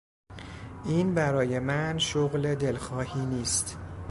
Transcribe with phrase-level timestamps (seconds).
[0.85, 3.77] این برای من شغل دلخواهی نیست.